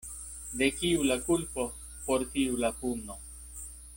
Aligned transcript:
De 0.61 0.69
kiu 0.77 1.03
la 1.09 1.17
kulpo, 1.27 1.67
por 2.09 2.27
tiu 2.33 2.59
la 2.65 2.75
puno. 2.83 3.21